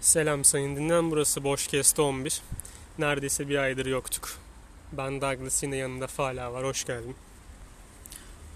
Selam 0.00 0.44
sayın 0.44 0.76
dinleyen 0.76 1.10
burası 1.10 1.44
Boşkest 1.44 1.98
11. 1.98 2.42
Neredeyse 2.98 3.48
bir 3.48 3.58
aydır 3.58 3.86
yoktuk. 3.86 4.30
Ben 4.92 5.20
Douglas 5.20 5.62
yine 5.62 5.76
yanında 5.76 6.06
Fala 6.06 6.52
var. 6.52 6.64
Hoş 6.64 6.84
geldin. 6.84 7.16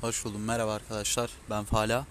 Hoş 0.01 0.25
buldum. 0.25 0.45
Merhaba 0.45 0.75
arkadaşlar. 0.75 1.31
Ben 1.51 1.65
Fala. 1.65 2.07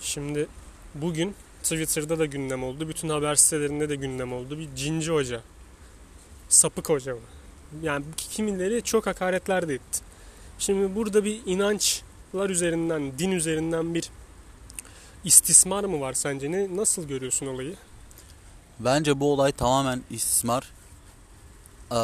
Şimdi 0.00 0.46
bugün 0.94 1.34
Twitter'da 1.62 2.18
da 2.18 2.26
gündem 2.26 2.64
oldu. 2.64 2.88
Bütün 2.88 3.08
haber 3.08 3.34
sitelerinde 3.34 3.88
de 3.88 3.96
gündem 3.96 4.32
oldu. 4.32 4.58
Bir 4.58 4.68
cinci 4.76 5.12
hoca. 5.12 5.40
Sapık 6.48 6.88
hoca 6.88 7.14
mı? 7.14 7.20
Yani 7.82 8.04
kimileri 8.16 8.82
çok 8.82 9.06
hakaretler 9.06 9.68
de 9.68 9.74
etti. 9.74 10.00
Şimdi 10.58 10.94
burada 10.94 11.24
bir 11.24 11.40
inançlar 11.46 12.50
üzerinden, 12.50 13.18
din 13.18 13.32
üzerinden 13.32 13.94
bir 13.94 14.10
istismar 15.24 15.84
mı 15.84 16.00
var 16.00 16.12
sence? 16.12 16.50
Ne, 16.50 16.76
nasıl 16.76 17.08
görüyorsun 17.08 17.46
olayı? 17.46 17.76
Bence 18.80 19.20
bu 19.20 19.32
olay 19.32 19.52
tamamen 19.52 20.02
istismar. 20.10 20.70
Ee, 21.92 21.96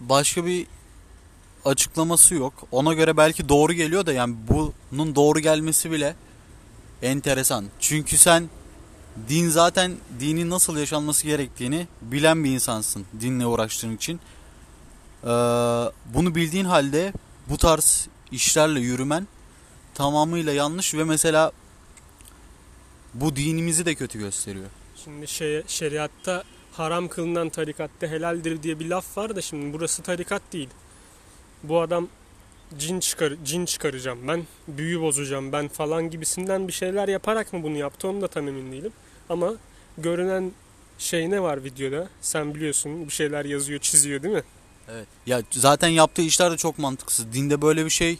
başka 0.00 0.46
bir 0.46 0.66
açıklaması 1.64 2.34
yok. 2.34 2.54
Ona 2.72 2.94
göre 2.94 3.16
belki 3.16 3.48
doğru 3.48 3.72
geliyor 3.72 4.06
da 4.06 4.12
yani 4.12 4.36
bunun 4.48 5.14
doğru 5.14 5.38
gelmesi 5.40 5.90
bile 5.90 6.16
enteresan. 7.02 7.64
Çünkü 7.80 8.18
sen 8.18 8.48
din 9.28 9.48
zaten 9.48 9.92
dinin 10.20 10.50
nasıl 10.50 10.76
yaşanması 10.76 11.26
gerektiğini 11.26 11.86
bilen 12.02 12.44
bir 12.44 12.50
insansın 12.50 13.06
dinle 13.20 13.46
uğraştığın 13.46 13.96
için. 13.96 14.20
Ee, 15.24 15.28
bunu 16.14 16.34
bildiğin 16.34 16.64
halde 16.64 17.12
bu 17.48 17.58
tarz 17.58 18.08
işlerle 18.32 18.80
yürümen 18.80 19.28
tamamıyla 19.94 20.52
yanlış 20.52 20.94
ve 20.94 21.04
mesela 21.04 21.52
bu 23.14 23.36
dinimizi 23.36 23.86
de 23.86 23.94
kötü 23.94 24.18
gösteriyor. 24.18 24.66
Şimdi 25.04 25.28
şey, 25.28 25.62
şeriatta 25.66 26.44
haram 26.72 27.08
kılınan 27.08 27.48
tarikatta 27.48 28.06
helaldir 28.06 28.62
diye 28.62 28.80
bir 28.80 28.88
laf 28.88 29.16
var 29.18 29.36
da 29.36 29.42
şimdi 29.42 29.72
burası 29.72 30.02
tarikat 30.02 30.42
değil. 30.52 30.68
Bu 31.62 31.80
adam 31.80 32.08
cin 32.78 33.00
çıkar 33.00 33.32
cin 33.44 33.64
çıkaracağım 33.64 34.28
ben, 34.28 34.46
büyü 34.68 35.00
bozacağım 35.00 35.52
ben 35.52 35.68
falan 35.68 36.10
gibisinden 36.10 36.68
bir 36.68 36.72
şeyler 36.72 37.08
yaparak 37.08 37.52
mı 37.52 37.62
bunu 37.62 37.76
yaptı 37.76 38.08
onu 38.08 38.20
da 38.20 38.28
tam 38.28 38.48
emin 38.48 38.72
değilim. 38.72 38.92
Ama 39.28 39.54
görünen 39.98 40.52
şey 40.98 41.30
ne 41.30 41.42
var 41.42 41.64
videoda? 41.64 42.08
Sen 42.20 42.54
biliyorsun 42.54 43.06
bir 43.06 43.12
şeyler 43.12 43.44
yazıyor, 43.44 43.80
çiziyor 43.80 44.22
değil 44.22 44.34
mi? 44.34 44.42
Evet. 44.88 45.06
Ya 45.26 45.42
zaten 45.50 45.88
yaptığı 45.88 46.22
işler 46.22 46.52
de 46.52 46.56
çok 46.56 46.78
mantıksız. 46.78 47.32
Dinde 47.32 47.62
böyle 47.62 47.84
bir 47.84 47.90
şey 47.90 48.18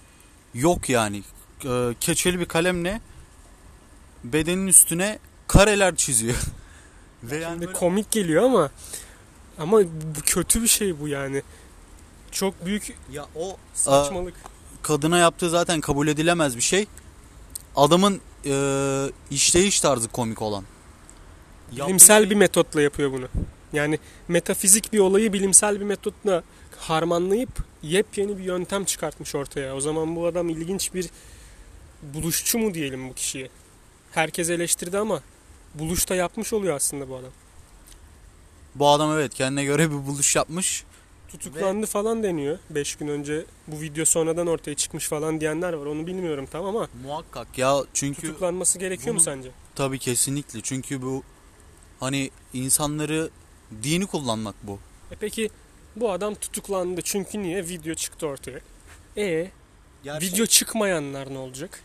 yok 0.55 0.89
yani. 0.89 1.23
Ee, 1.65 1.95
keçeli 2.01 2.41
bir 2.41 2.47
kalemle 2.47 3.01
bedenin 4.25 4.67
üstüne 4.67 5.19
kareler 5.47 5.97
çiziyor. 5.97 6.37
Ve 7.31 7.37
yani 7.37 7.61
böyle... 7.61 7.73
komik 7.73 8.11
geliyor 8.11 8.43
ama 8.43 8.71
ama 9.59 9.81
bu 9.83 10.21
kötü 10.27 10.63
bir 10.63 10.69
şey 10.69 11.01
bu 11.01 11.09
yani. 11.09 11.43
Çok 12.33 12.67
büyük 12.67 12.97
ya 13.13 13.27
o 13.37 13.57
saçmalık. 13.75 14.35
A, 14.35 14.83
kadına 14.83 15.19
yaptığı 15.19 15.51
zaten 15.51 15.81
kabul 15.81 16.09
edilemez 16.09 16.57
bir 16.57 16.63
şey. 16.63 16.87
Adamın 17.77 18.21
e, 18.47 18.55
işleyiş 19.31 19.81
tarzı 19.81 20.09
komik 20.09 20.43
olan. 20.43 20.65
Bilimsel 21.73 22.21
şey... 22.21 22.31
bir 22.31 22.35
metotla 22.35 22.83
yapıyor 22.83 23.13
bunu. 23.13 23.29
Yani 23.73 23.99
metafizik 24.29 24.93
bir 24.93 24.99
olayı 24.99 25.33
bilimsel 25.33 25.81
bir 25.81 25.85
metotla 25.85 26.43
harmanlayıp 26.79 27.65
yepyeni 27.83 28.39
bir 28.39 28.45
yöntem 28.45 28.85
çıkartmış 28.85 29.35
ortaya. 29.35 29.75
O 29.75 29.81
zaman 29.81 30.17
bu 30.17 30.27
adam 30.27 30.49
ilginç 30.49 30.95
bir 30.95 31.11
buluşçu 32.03 32.59
mu 32.59 32.75
diyelim 32.75 33.09
bu 33.09 33.15
kişiye. 33.15 33.49
Herkes 34.13 34.51
eleştirdi 34.51 34.99
ama 34.99 35.21
buluşta 35.75 36.15
yapmış 36.15 36.53
oluyor 36.53 36.77
aslında 36.77 37.09
bu 37.09 37.17
adam. 37.17 37.31
Bu 38.75 38.89
adam 38.89 39.13
evet 39.13 39.35
kendine 39.35 39.65
göre 39.65 39.91
bir 39.91 40.07
buluş 40.07 40.37
yapmış. 40.37 40.85
Tutuklandı 41.29 41.83
Ve... 41.83 41.87
falan 41.87 42.23
deniyor. 42.23 42.59
5 42.71 42.97
gün 42.97 43.09
önce 43.09 43.45
bu 43.67 43.81
video 43.81 44.05
sonradan 44.05 44.47
ortaya 44.47 44.75
çıkmış 44.75 45.09
falan 45.09 45.41
diyenler 45.41 45.73
var. 45.73 45.87
Onu 45.87 46.07
bilmiyorum 46.07 46.47
tam 46.53 46.65
ama. 46.65 46.89
Muhakkak 47.05 47.59
ya 47.59 47.77
çünkü. 47.95 48.21
Tutuklanması 48.21 48.79
gerekiyor 48.79 49.09
bunu... 49.09 49.15
mu 49.15 49.21
sence? 49.21 49.51
Tabii 49.75 49.99
kesinlikle. 49.99 50.61
Çünkü 50.61 51.03
bu 51.03 51.23
hani 52.01 52.31
insanları 52.53 53.31
dini 53.83 54.07
kullanmak 54.07 54.55
bu. 54.63 54.79
E 55.11 55.17
peki 55.21 55.51
bu 55.97 56.13
adam 56.13 56.35
tutuklandı 56.35 57.01
çünkü 57.03 57.43
niye? 57.43 57.69
Video 57.69 57.95
çıktı 57.95 58.27
ortaya. 58.27 58.61
E 59.17 59.51
Gerçek... 60.05 60.33
video 60.33 60.47
çıkmayanlar 60.47 61.35
ne 61.35 61.39
olacak? 61.39 61.81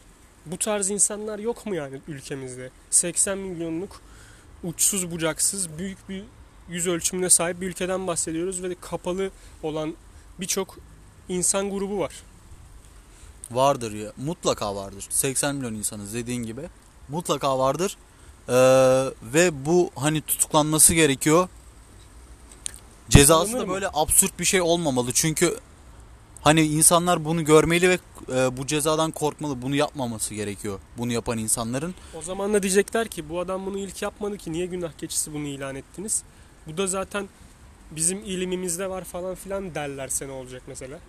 Bu 0.52 0.58
tarz 0.58 0.90
insanlar 0.90 1.40
yok 1.40 1.66
mu 1.66 1.76
yani 1.76 2.02
ülkemizde? 2.08 2.70
80 2.90 3.38
milyonluk 3.38 4.02
uçsuz 4.64 5.12
bucaksız 5.12 5.78
büyük 5.78 6.10
bir 6.10 6.24
yüz 6.70 6.88
ölçümüne 6.88 7.30
sahip 7.30 7.62
bir 7.62 7.68
ülkeden 7.68 8.08
bahsediyoruz 8.08 8.64
ve 8.64 8.76
kapalı 8.82 9.32
olan 9.64 9.96
birçok 10.40 10.78
insan 11.30 11.70
grubu 11.70 12.00
var. 12.00 12.14
Vardır 13.52 13.92
ya 13.92 14.14
mutlaka 14.18 14.76
vardır. 14.76 15.08
80 15.10 15.56
milyon 15.56 15.74
insanız 15.74 16.14
dediğin 16.14 16.44
gibi 16.44 16.62
mutlaka 17.10 17.60
vardır. 17.60 17.98
Ee, 18.50 18.54
ve 19.34 19.66
bu 19.66 19.92
hani 19.96 20.22
tutuklanması 20.22 20.94
gerekiyor. 20.94 21.50
Cezası 23.10 23.54
da 23.54 23.70
böyle 23.70 23.90
absürt 23.94 24.40
bir 24.40 24.46
şey 24.46 24.62
olmamalı. 24.62 25.12
Çünkü 25.14 25.60
Hani 26.42 26.62
insanlar 26.62 27.26
bunu 27.26 27.46
görmeli 27.46 27.90
ve 27.90 28.00
e, 28.34 28.58
bu 28.58 28.68
cezadan 28.68 29.12
korkmalı. 29.12 29.62
Bunu 29.62 29.76
yapmaması 29.76 30.36
gerekiyor. 30.36 30.80
Bunu 30.98 31.12
yapan 31.12 31.38
insanların. 31.38 31.96
O 32.18 32.22
zaman 32.22 32.54
da 32.54 32.64
diyecekler 32.64 33.08
ki 33.08 33.30
bu 33.30 33.40
adam 33.40 33.66
bunu 33.66 33.78
ilk 33.78 34.02
yapmadı 34.02 34.38
ki 34.38 34.52
niye 34.52 34.66
günah 34.66 34.92
keçisi 34.92 35.34
bunu 35.34 35.48
ilan 35.48 35.76
ettiniz? 35.76 36.24
Bu 36.68 36.78
da 36.78 36.88
zaten 36.88 37.30
bizim 37.92 38.24
ilimimizde 38.24 38.90
var 38.90 39.04
falan 39.04 39.36
filan 39.36 39.76
derlerse 39.76 40.28
ne 40.28 40.32
olacak 40.32 40.62
mesela? 40.68 41.00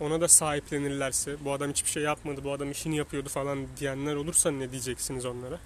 Ona 0.00 0.20
da 0.20 0.28
sahiplenirlerse 0.28 1.36
bu 1.44 1.52
adam 1.52 1.70
hiçbir 1.70 1.90
şey 1.90 2.02
yapmadı 2.02 2.40
bu 2.44 2.52
adam 2.52 2.70
işini 2.70 2.96
yapıyordu 2.96 3.28
falan 3.28 3.58
diyenler 3.80 4.14
olursa 4.14 4.50
ne 4.50 4.70
diyeceksiniz 4.70 5.24
onlara? 5.24 5.58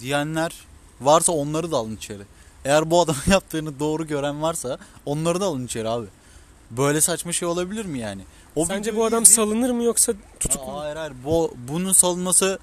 Diyenler 0.00 0.54
varsa 1.00 1.32
onları 1.32 1.72
da 1.72 1.76
alın 1.76 1.96
içeri. 1.96 2.22
Eğer 2.64 2.90
bu 2.90 3.00
adamın 3.00 3.20
yaptığını 3.30 3.80
doğru 3.80 4.06
gören 4.06 4.42
varsa 4.42 4.78
onları 5.06 5.40
da 5.40 5.44
alın 5.44 5.66
içeri 5.66 5.88
abi. 5.88 6.06
Böyle 6.70 7.00
saçma 7.00 7.32
şey 7.32 7.48
olabilir 7.48 7.84
mi 7.84 7.98
yani? 7.98 8.22
O 8.56 8.66
Sence 8.66 8.96
bu 8.96 9.04
adam 9.04 9.24
salınır 9.24 9.70
mı 9.70 9.82
yoksa 9.82 10.12
tutuklu 10.40 10.72
mu? 10.72 10.80
Hayır 10.80 10.96
hayır. 10.96 11.12
Bu, 11.24 11.54
bunun 11.68 11.92
salınması 11.92 12.58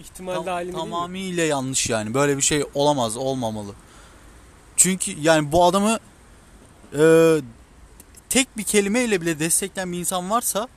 ihtimal 0.00 0.34
tam, 0.34 0.46
dahilinde 0.46 0.76
tamamıyla 0.76 1.44
yanlış 1.44 1.90
yani. 1.90 2.14
Böyle 2.14 2.36
bir 2.36 2.42
şey 2.42 2.64
olamaz, 2.74 3.16
olmamalı. 3.16 3.72
Çünkü 4.76 5.20
yani 5.20 5.52
bu 5.52 5.64
adamı 5.64 5.98
e, 6.98 7.36
tek 8.28 8.56
bir 8.56 8.62
kelimeyle 8.62 9.20
bile 9.20 9.38
destekleyen 9.38 9.92
bir 9.92 9.98
insan 9.98 10.30
varsa 10.30 10.68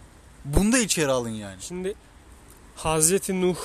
bunu 0.46 0.72
da 0.72 0.78
içeri 0.78 1.12
alın 1.12 1.30
yani. 1.30 1.62
Şimdi 1.62 1.96
Hazreti 2.76 3.42
Nuh 3.42 3.58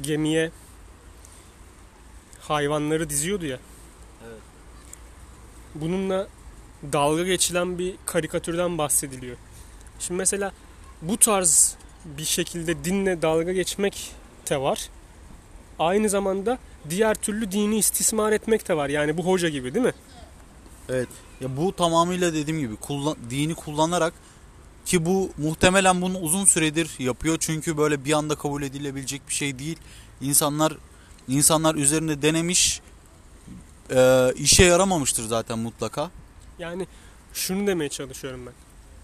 gemiye 0.00 0.50
hayvanları 2.40 3.10
diziyordu 3.10 3.46
ya. 3.46 3.58
Evet. 4.26 4.40
Bununla 5.74 6.28
dalga 6.92 7.22
geçilen 7.22 7.78
bir 7.78 7.94
karikatürden 8.06 8.78
bahsediliyor. 8.78 9.36
Şimdi 10.00 10.18
mesela 10.18 10.52
bu 11.02 11.16
tarz 11.16 11.74
bir 12.04 12.24
şekilde 12.24 12.84
dinle 12.84 13.22
dalga 13.22 13.52
geçmek 13.52 14.10
de 14.50 14.60
var. 14.60 14.88
Aynı 15.78 16.08
zamanda 16.08 16.58
diğer 16.90 17.14
türlü 17.14 17.52
dini 17.52 17.78
istismar 17.78 18.32
etmek 18.32 18.68
de 18.68 18.76
var. 18.76 18.88
Yani 18.88 19.16
bu 19.16 19.26
hoca 19.26 19.48
gibi 19.48 19.74
değil 19.74 19.86
mi? 19.86 19.92
Evet. 20.88 21.08
Ya 21.40 21.56
bu 21.56 21.76
tamamıyla 21.76 22.34
dediğim 22.34 22.60
gibi 22.60 22.76
kullan, 22.76 23.16
dini 23.30 23.54
kullanarak 23.54 24.14
ki 24.84 25.06
bu 25.06 25.30
muhtemelen 25.38 26.02
bunu 26.02 26.18
uzun 26.18 26.44
süredir 26.44 26.90
yapıyor. 26.98 27.36
Çünkü 27.40 27.76
böyle 27.76 28.04
bir 28.04 28.12
anda 28.12 28.34
kabul 28.34 28.62
edilebilecek 28.62 29.22
bir 29.28 29.34
şey 29.34 29.58
değil. 29.58 29.76
İnsanlar 30.20 30.76
insanlar 31.28 31.74
üzerinde 31.74 32.22
denemiş 32.22 32.80
e, 33.90 34.32
işe 34.36 34.64
yaramamıştır 34.64 35.24
zaten 35.24 35.58
mutlaka. 35.58 36.10
Yani 36.62 36.86
şunu 37.32 37.66
demeye 37.66 37.88
çalışıyorum 37.88 38.46
ben. 38.46 38.52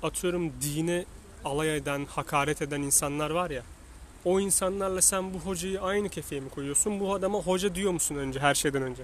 Atıyorum 0.09 0.53
dine 0.61 1.05
alay 1.45 1.77
eden, 1.77 2.07
hakaret 2.11 2.63
eden 2.63 2.83
insanlar 2.83 3.31
var 3.31 3.51
ya. 3.51 3.63
O 4.25 4.41
insanlarla 4.41 5.03
sen 5.03 5.35
bu 5.35 5.39
hocayı 5.39 5.83
aynı 5.83 6.09
kefeye 6.09 6.41
mi 6.41 6.51
koyuyorsun? 6.51 7.01
Bu 7.01 7.15
adama 7.15 7.39
hoca 7.39 7.75
diyor 7.75 7.93
musun 7.93 8.15
önce 8.15 8.41
her 8.41 8.55
şeyden 8.55 8.83
önce? 8.83 9.03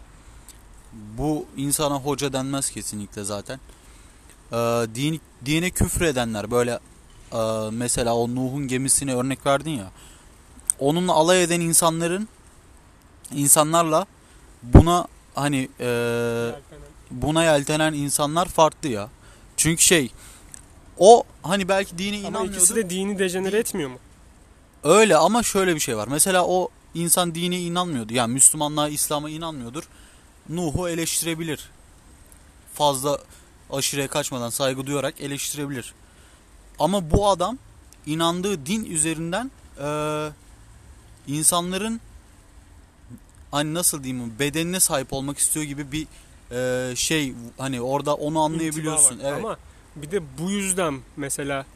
Bu 0.92 1.46
insana 1.56 1.94
hoca 1.94 2.32
denmez 2.32 2.70
kesinlikle 2.70 3.24
zaten. 3.24 3.60
Ee, 4.52 4.56
din, 4.94 5.20
dine 5.44 5.70
küfür 5.70 6.00
edenler 6.00 6.50
böyle 6.50 6.78
e, 7.32 7.70
mesela 7.70 8.14
o 8.14 8.28
Nuh'un 8.28 8.68
gemisine 8.68 9.14
örnek 9.14 9.46
verdin 9.46 9.70
ya. 9.70 9.90
Onunla 10.78 11.12
alay 11.12 11.42
eden 11.42 11.60
insanların 11.60 12.28
insanlarla 13.34 14.06
buna 14.62 15.06
hani 15.34 15.68
e, 15.80 15.86
buna 17.22 17.44
yeltenen 17.44 17.92
insanlar 17.92 18.46
farklı 18.48 18.88
ya. 18.88 19.08
Çünkü 19.56 19.82
şey 19.82 20.10
o 20.98 21.24
hani 21.42 21.68
belki 21.68 21.98
dini 21.98 22.16
ama 22.16 22.28
inanmıyordu. 22.28 22.56
ikisi 22.56 22.76
de 22.76 22.90
dini 22.90 23.18
dejenere 23.18 23.58
etmiyor 23.58 23.90
mu? 23.90 23.98
Öyle 24.84 25.16
ama 25.16 25.42
şöyle 25.42 25.74
bir 25.74 25.80
şey 25.80 25.96
var. 25.96 26.08
Mesela 26.08 26.46
o 26.46 26.68
insan 26.94 27.34
dine 27.34 27.60
inanmıyordu. 27.60 28.14
Yani 28.14 28.32
Müslümanlığa, 28.32 28.88
İslam'a 28.88 29.30
inanmıyordur. 29.30 29.82
Nuh'u 30.48 30.88
eleştirebilir. 30.88 31.70
Fazla 32.74 33.18
aşırıya 33.70 34.08
kaçmadan 34.08 34.50
saygı 34.50 34.86
duyarak 34.86 35.20
eleştirebilir. 35.20 35.94
Ama 36.78 37.10
bu 37.10 37.28
adam 37.28 37.58
inandığı 38.06 38.66
din 38.66 38.84
üzerinden 38.84 39.50
eee, 39.80 40.30
insanların 41.26 42.00
hani 43.50 43.74
nasıl 43.74 44.04
diyeyim 44.04 44.34
bedenine 44.38 44.80
sahip 44.80 45.12
olmak 45.12 45.38
istiyor 45.38 45.64
gibi 45.64 45.92
bir 45.92 46.06
eee, 46.50 46.92
şey 46.96 47.34
hani 47.58 47.80
orada 47.80 48.14
onu 48.14 48.40
anlayabiliyorsun. 48.40 49.20
Evet. 49.22 49.32
Ama 49.32 49.56
bir 49.96 50.10
de 50.10 50.20
bu 50.38 50.50
yüzden 50.50 51.00
mesela 51.16 51.66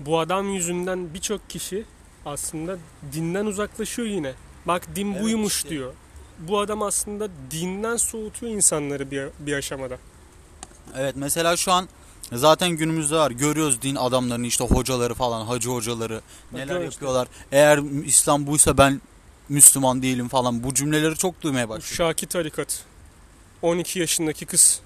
bu 0.00 0.18
adam 0.18 0.54
yüzünden 0.54 1.14
birçok 1.14 1.50
kişi 1.50 1.84
aslında 2.26 2.76
dinden 3.12 3.46
uzaklaşıyor 3.46 4.08
yine. 4.08 4.32
Bak 4.66 4.96
din 4.96 5.12
Evet 5.12 5.22
buymuş 5.22 5.56
işte. 5.56 5.68
diyor. 5.68 5.92
Bu 6.38 6.58
adam 6.60 6.82
aslında 6.82 7.28
dinden 7.50 7.96
soğutuyor 7.96 8.52
insanları 8.52 9.10
bir, 9.10 9.28
bir 9.38 9.52
aşamada. 9.52 9.98
Evet 10.96 11.14
mesela 11.16 11.56
şu 11.56 11.72
an 11.72 11.88
zaten 12.32 12.70
günümüzde 12.70 13.16
var. 13.16 13.30
Görüyoruz 13.30 13.82
din 13.82 13.94
adamlarını 13.94 14.46
işte 14.46 14.64
hocaları 14.64 15.14
falan 15.14 15.46
hacı 15.46 15.70
hocaları 15.70 16.20
neler 16.52 16.64
işte. 16.74 16.84
yapıyorlar. 16.84 17.28
Eğer 17.52 18.04
İslam 18.04 18.46
buysa 18.46 18.78
ben 18.78 19.00
Müslüman 19.48 20.02
değilim 20.02 20.28
falan 20.28 20.62
bu 20.62 20.74
cümleleri 20.74 21.16
çok 21.16 21.42
duymaya 21.42 21.68
başladım. 21.68 21.94
Şaki 21.96 22.26
tarikat. 22.26 22.84
12 23.62 23.98
yaşındaki 23.98 24.46
kız 24.46 24.80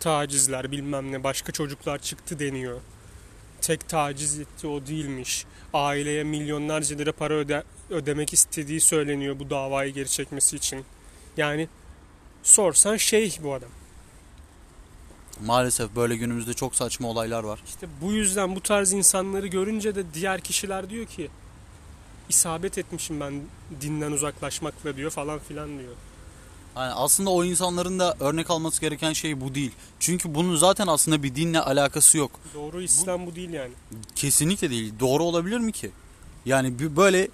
tacizler 0.00 0.70
bilmem 0.72 1.12
ne 1.12 1.24
başka 1.24 1.52
çocuklar 1.52 1.98
çıktı 1.98 2.38
deniyor. 2.38 2.80
Tek 3.60 3.88
taciz 3.88 4.38
etti 4.38 4.66
o 4.66 4.86
değilmiş. 4.86 5.44
Aileye 5.74 6.24
milyonlarca 6.24 6.96
lira 6.96 7.12
para 7.12 7.34
öde- 7.34 7.64
ödemek 7.90 8.32
istediği 8.32 8.80
söyleniyor 8.80 9.38
bu 9.38 9.50
davayı 9.50 9.92
geri 9.94 10.08
çekmesi 10.08 10.56
için. 10.56 10.84
Yani 11.36 11.68
sorsan 12.42 12.96
şeyh 12.96 13.42
bu 13.42 13.54
adam. 13.54 13.68
Maalesef 15.44 15.96
böyle 15.96 16.16
günümüzde 16.16 16.54
çok 16.54 16.74
saçma 16.74 17.08
olaylar 17.08 17.44
var. 17.44 17.60
İşte 17.68 17.86
bu 18.00 18.12
yüzden 18.12 18.56
bu 18.56 18.60
tarz 18.62 18.92
insanları 18.92 19.46
görünce 19.46 19.94
de 19.94 20.02
diğer 20.14 20.40
kişiler 20.40 20.90
diyor 20.90 21.06
ki 21.06 21.28
isabet 22.28 22.78
etmişim 22.78 23.20
ben 23.20 23.40
dinden 23.80 24.12
uzaklaşmakla 24.12 24.96
diyor 24.96 25.10
falan 25.10 25.38
filan 25.38 25.78
diyor. 25.78 25.92
Yani 26.78 26.92
aslında 26.92 27.30
o 27.30 27.44
insanların 27.44 27.98
da 27.98 28.16
örnek 28.20 28.50
alması 28.50 28.80
gereken 28.80 29.12
şey 29.12 29.40
bu 29.40 29.54
değil. 29.54 29.72
Çünkü 30.00 30.34
bunun 30.34 30.56
zaten 30.56 30.86
aslında 30.86 31.22
bir 31.22 31.34
dinle 31.34 31.60
alakası 31.60 32.18
yok. 32.18 32.30
Doğru 32.54 32.82
İslam 32.82 33.26
bu 33.26 33.34
değil 33.34 33.50
yani. 33.50 33.70
Kesinlikle 34.14 34.70
değil. 34.70 34.92
Doğru 35.00 35.24
olabilir 35.24 35.58
mi 35.58 35.72
ki? 35.72 35.90
Yani 36.46 36.78
bir 36.78 36.96
böyle 36.96 37.28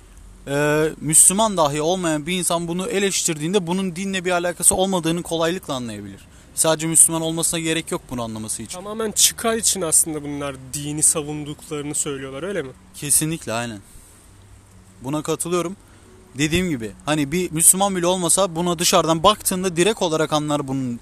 e, 0.46 0.88
Müslüman 1.00 1.56
dahi 1.56 1.82
olmayan 1.82 2.26
bir 2.26 2.38
insan 2.38 2.68
bunu 2.68 2.86
eleştirdiğinde 2.86 3.66
bunun 3.66 3.96
dinle 3.96 4.24
bir 4.24 4.30
alakası 4.30 4.74
olmadığını 4.74 5.22
kolaylıkla 5.22 5.74
anlayabilir. 5.74 6.20
Sadece 6.54 6.86
Müslüman 6.86 7.22
olmasına 7.22 7.60
gerek 7.60 7.90
yok 7.90 8.02
bunu 8.10 8.22
anlaması 8.22 8.62
için. 8.62 8.74
Tamamen 8.74 9.12
çıkar 9.12 9.56
için 9.56 9.82
aslında 9.82 10.22
bunlar 10.22 10.56
dini 10.74 11.02
savunduklarını 11.02 11.94
söylüyorlar 11.94 12.42
öyle 12.42 12.62
mi? 12.62 12.70
Kesinlikle 12.94 13.52
aynen. 13.52 13.80
Buna 15.02 15.22
katılıyorum. 15.22 15.76
Dediğim 16.38 16.68
gibi 16.68 16.92
hani 17.04 17.32
bir 17.32 17.52
Müslüman 17.52 17.96
bile 17.96 18.06
olmasa 18.06 18.56
buna 18.56 18.78
dışarıdan 18.78 19.22
baktığında 19.22 19.76
direkt 19.76 20.02
olarak 20.02 20.32
anlar 20.32 20.68
bunun 20.68 21.00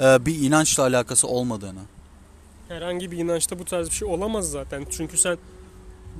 e, 0.00 0.26
bir 0.26 0.42
inançla 0.42 0.82
alakası 0.82 1.28
olmadığını. 1.28 1.80
Herhangi 2.68 3.10
bir 3.12 3.18
inançta 3.18 3.58
bu 3.58 3.64
tarz 3.64 3.90
bir 3.90 3.94
şey 3.94 4.08
olamaz 4.08 4.50
zaten. 4.50 4.86
Çünkü 4.90 5.18
sen 5.18 5.38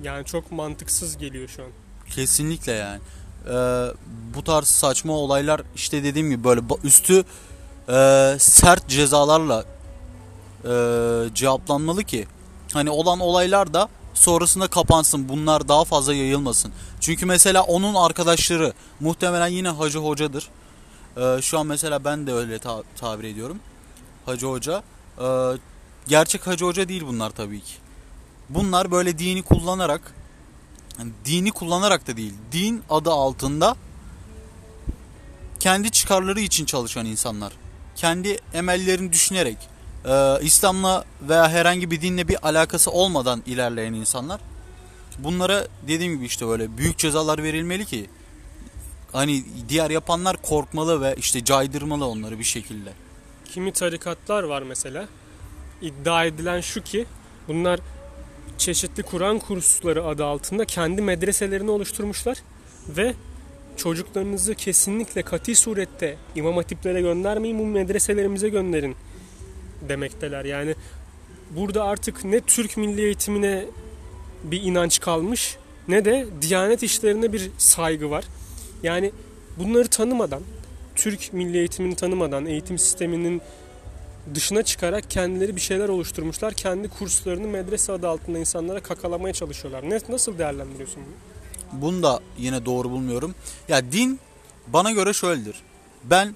yani 0.02 0.24
çok 0.24 0.52
mantıksız 0.52 1.16
geliyor 1.16 1.48
şu 1.48 1.62
an. 1.62 1.68
Kesinlikle 2.10 2.72
yani. 2.72 3.00
Ee, 3.46 3.86
bu 4.34 4.44
tarz 4.44 4.66
saçma 4.66 5.12
olaylar 5.12 5.62
işte 5.74 6.04
dediğim 6.04 6.30
gibi 6.30 6.44
böyle 6.44 6.60
üstü 6.84 7.24
e, 7.88 8.36
sert 8.38 8.88
cezalarla 8.88 9.64
e, 10.64 10.72
cevaplanmalı 11.34 12.04
ki 12.04 12.26
hani 12.72 12.90
olan 12.90 13.20
olaylar 13.20 13.74
da 13.74 13.88
sonrasında 14.14 14.68
kapansın. 14.68 15.28
Bunlar 15.28 15.68
daha 15.68 15.84
fazla 15.84 16.14
yayılmasın. 16.14 16.72
Çünkü 17.00 17.26
mesela 17.26 17.62
onun 17.62 17.94
arkadaşları 17.94 18.72
muhtemelen 19.00 19.48
yine 19.48 19.68
hacı 19.68 19.98
hocadır. 19.98 20.48
Ee, 21.16 21.42
şu 21.42 21.58
an 21.58 21.66
mesela 21.66 22.04
ben 22.04 22.26
de 22.26 22.32
öyle 22.32 22.58
ta- 22.58 22.82
tabir 22.96 23.24
ediyorum. 23.24 23.58
Hacı 24.26 24.46
hoca. 24.46 24.82
Ee, 25.20 25.24
gerçek 26.08 26.46
hacı 26.46 26.64
hoca 26.64 26.88
değil 26.88 27.02
bunlar 27.06 27.30
tabii 27.30 27.60
ki. 27.60 27.72
Bunlar 28.48 28.90
böyle 28.90 29.18
dini 29.18 29.42
kullanarak 29.42 30.14
yani 30.98 31.12
dini 31.24 31.50
kullanarak 31.50 32.06
da 32.06 32.16
değil, 32.16 32.34
din 32.52 32.82
adı 32.90 33.10
altında 33.10 33.76
kendi 35.60 35.90
çıkarları 35.90 36.40
için 36.40 36.64
çalışan 36.64 37.06
insanlar. 37.06 37.52
Kendi 37.96 38.38
emellerini 38.54 39.12
düşünerek, 39.12 39.56
e, 40.05 40.43
İslam'la 40.43 41.05
veya 41.29 41.49
herhangi 41.49 41.91
bir 41.91 42.00
dinle 42.00 42.29
bir 42.29 42.49
alakası 42.49 42.91
olmadan 42.91 43.43
ilerleyen 43.47 43.93
insanlar. 43.93 44.41
Bunlara 45.19 45.67
dediğim 45.88 46.14
gibi 46.14 46.25
işte 46.25 46.47
böyle 46.47 46.79
büyük 46.79 46.99
cezalar 46.99 47.43
verilmeli 47.43 47.85
ki 47.85 48.06
hani 49.12 49.44
diğer 49.69 49.91
yapanlar 49.91 50.37
korkmalı 50.43 51.00
ve 51.00 51.14
işte 51.19 51.44
caydırmalı 51.44 52.06
onları 52.06 52.38
bir 52.38 52.44
şekilde. 52.44 52.93
Kimi 53.44 53.73
tarikatlar 53.73 54.43
var 54.43 54.62
mesela. 54.62 55.08
İddia 55.82 56.25
edilen 56.25 56.61
şu 56.61 56.82
ki 56.82 57.06
bunlar 57.49 57.81
çeşitli 58.58 59.02
Kur'an 59.02 59.38
kursları 59.38 60.05
adı 60.05 60.25
altında 60.25 60.64
kendi 60.64 61.02
medreselerini 61.02 61.70
oluşturmuşlar 61.70 62.38
ve 62.88 63.14
çocuklarınızı 63.76 64.55
kesinlikle 64.55 65.23
kati 65.23 65.55
surette 65.55 66.17
imam 66.35 66.56
hatiplere 66.56 67.00
göndermeyin 67.00 67.58
bu 67.58 67.67
medreselerimize 67.67 68.49
gönderin 68.49 68.97
demekteler. 69.88 70.44
Yani 70.44 70.74
burada 71.50 71.84
artık 71.84 72.24
ne 72.24 72.40
Türk 72.40 72.76
milli 72.76 73.00
eğitimine 73.02 73.64
bir 74.44 74.62
inanç 74.62 75.00
kalmış 75.00 75.56
ne 75.88 76.04
de 76.04 76.26
Diyanet 76.42 76.82
işlerine 76.82 77.32
bir 77.32 77.50
saygı 77.58 78.10
var. 78.10 78.24
Yani 78.82 79.12
bunları 79.58 79.88
tanımadan 79.88 80.42
Türk 80.96 81.32
milli 81.32 81.58
eğitimini 81.58 81.96
tanımadan 81.96 82.46
eğitim 82.46 82.78
sisteminin 82.78 83.42
dışına 84.34 84.62
çıkarak 84.62 85.10
kendileri 85.10 85.56
bir 85.56 85.60
şeyler 85.60 85.88
oluşturmuşlar. 85.88 86.54
Kendi 86.54 86.88
kurslarını 86.88 87.48
medrese 87.48 87.92
adı 87.92 88.08
altında 88.08 88.38
insanlara 88.38 88.80
kakalamaya 88.80 89.34
çalışıyorlar. 89.34 89.90
Ne, 89.90 90.00
nasıl 90.08 90.38
değerlendiriyorsun 90.38 91.02
bunu? 91.06 91.82
Bunu 91.82 92.02
da 92.02 92.20
yine 92.38 92.66
doğru 92.66 92.90
bulmuyorum. 92.90 93.34
Ya 93.68 93.92
din 93.92 94.20
bana 94.66 94.90
göre 94.90 95.12
şöyledir. 95.12 95.62
Ben 96.04 96.34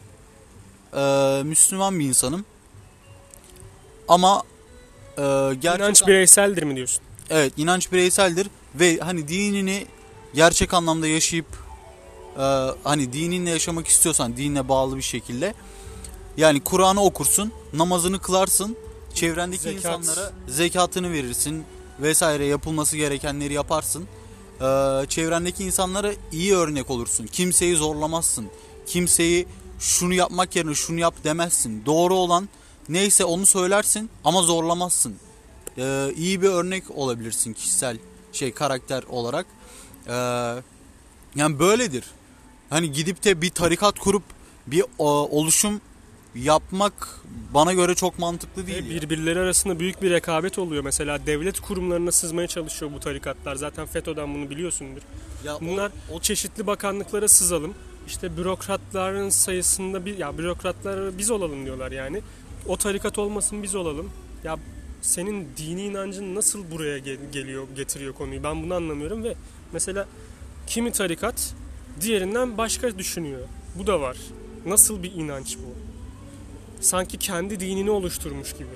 e, 0.97 1.43
Müslüman 1.45 1.99
bir 2.01 2.05
insanım. 2.05 2.45
Ama 4.09 4.43
e, 5.19 5.23
gerçek 5.61 5.81
İnanç 5.81 6.07
bireyseldir 6.07 6.63
mi 6.63 6.77
diyorsun? 6.77 7.03
evet 7.31 7.53
inanç 7.57 7.93
bireyseldir 7.93 8.47
ve 8.75 8.99
hani 8.99 9.29
dinini 9.29 9.87
gerçek 10.35 10.75
anlamda 10.75 11.07
yaşayıp 11.07 11.47
e, 12.39 12.43
hani 12.85 13.13
dininle 13.13 13.51
yaşamak 13.51 13.89
istiyorsan 13.89 14.37
dinle 14.37 14.69
bağlı 14.69 14.97
bir 14.97 15.03
şekilde 15.03 15.55
yani 16.37 16.61
Kur'an'ı 16.61 17.03
okursun, 17.03 17.53
namazını 17.73 18.19
kılarsın, 18.19 18.77
çevrendeki 19.15 19.63
Zekat. 19.63 19.79
insanlara 19.79 20.33
zekatını 20.49 21.13
verirsin 21.13 21.65
vesaire 22.01 22.45
yapılması 22.47 22.97
gerekenleri 22.97 23.53
yaparsın. 23.53 24.05
Ee, 24.61 24.65
çevrendeki 25.09 25.65
insanlara 25.65 26.13
iyi 26.33 26.55
örnek 26.55 26.91
olursun. 26.91 27.27
Kimseyi 27.27 27.77
zorlamazsın. 27.77 28.47
Kimseyi 28.87 29.47
şunu 29.79 30.15
yapmak 30.15 30.57
yerine 30.57 30.75
şunu 30.75 31.01
yap 31.01 31.15
demezsin. 31.25 31.83
Doğru 31.87 32.15
olan 32.15 32.49
neyse 32.89 33.25
onu 33.25 33.47
söylersin 33.47 34.11
ama 34.25 34.43
zorlamazsın. 34.43 35.15
Ee, 35.79 36.13
iyi 36.17 36.43
bir 36.43 36.49
örnek 36.49 36.85
olabilirsin 36.91 37.53
kişisel 37.53 37.99
şey 38.33 38.53
karakter 38.53 39.03
olarak. 39.03 39.47
Ee, 40.07 40.13
yani 41.37 41.59
böyledir. 41.59 42.05
Hani 42.71 42.93
gidip 42.93 43.25
de 43.25 43.43
bir 43.43 43.51
tarikat 43.51 43.99
kurup 43.99 44.23
bir 44.67 44.85
o, 44.99 45.09
oluşum 45.39 45.81
yapmak 46.35 47.21
bana 47.55 47.73
göre 47.73 47.95
çok 47.95 48.19
mantıklı 48.19 48.67
değil. 48.67 48.85
ya. 48.85 48.91
birbirleri 49.03 49.39
arasında 49.39 49.81
büyük 49.81 50.03
bir 50.03 50.11
rekabet 50.11 50.59
oluyor. 50.59 50.85
Mesela 50.85 51.27
devlet 51.27 51.61
kurumlarına 51.61 52.13
sızmaya 52.13 52.49
çalışıyor 52.49 52.93
bu 52.95 53.01
tarikatlar. 53.01 53.57
Zaten 53.57 53.87
FETÖ'den 53.87 54.35
bunu 54.35 54.51
biliyorsundur. 54.51 55.01
Ya 55.45 55.57
o- 55.57 55.61
Bunlar 55.61 55.93
o 56.13 56.21
çeşitli 56.21 56.67
bakanlıklara 56.67 57.29
sızalım. 57.29 57.75
İşte 58.07 58.37
bürokratların 58.37 59.29
sayısında 59.29 60.05
bir 60.07 60.19
ya 60.19 60.39
bürokratlar 60.39 61.19
biz 61.19 61.31
olalım 61.31 61.65
diyorlar 61.65 61.93
yani. 61.93 62.21
O 62.69 62.77
tarikat 62.77 63.19
olmasın 63.19 63.63
biz 63.63 63.75
olalım. 63.75 64.11
Ya 64.45 64.57
senin 65.03 65.49
dini 65.57 65.83
inancın 65.83 66.35
nasıl 66.35 66.71
buraya 66.71 66.99
gel- 66.99 67.31
geliyor 67.33 67.67
getiriyor 67.77 68.15
konuyu 68.15 68.43
ben 68.43 68.63
bunu 68.63 68.75
anlamıyorum 68.75 69.25
ve 69.25 69.35
mesela 69.73 70.07
kimi 70.67 70.93
tarikat 70.93 71.55
diğerinden 72.01 72.59
başka 72.59 72.99
düşünüyor. 72.99 73.41
Bu 73.75 73.87
da 73.87 74.01
var. 74.01 74.17
Nasıl 74.67 75.03
bir 75.03 75.13
inanç 75.13 75.57
bu? 75.59 75.75
Sanki 76.81 77.19
kendi 77.19 77.61
dinini 77.61 77.91
oluşturmuş 77.91 78.53
gibi. 78.53 78.69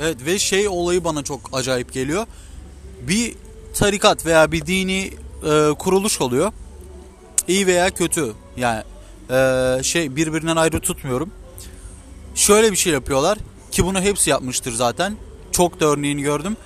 Evet 0.00 0.16
ve 0.26 0.38
şey 0.38 0.68
olayı 0.68 1.04
bana 1.04 1.22
çok 1.24 1.40
acayip 1.52 1.92
geliyor. 1.92 2.26
Bir 3.02 3.34
tarikat 3.74 4.26
veya 4.26 4.52
bir 4.52 4.66
dini 4.66 5.10
e, 5.46 5.70
kuruluş 5.78 6.20
oluyor. 6.20 6.52
İyi 7.48 7.66
veya 7.66 7.90
kötü. 7.90 8.32
Yani 8.56 8.82
eee, 9.30 9.80
şey 9.82 10.16
birbirinden 10.16 10.56
ayrı 10.56 10.80
tutmuyorum. 10.80 11.30
Şöyle 12.34 12.72
bir 12.72 12.76
şey 12.76 12.92
yapıyorlar 12.92 13.38
ki 13.70 13.84
bunu 13.86 14.00
hepsi 14.00 14.30
yapmıştır 14.30 14.72
zaten. 14.72 15.16
Çok 15.52 15.80
da 15.80 15.86
örneğini 15.86 16.22
gördüm. 16.22 16.56